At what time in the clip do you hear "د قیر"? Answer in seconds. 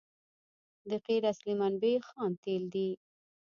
0.89-1.23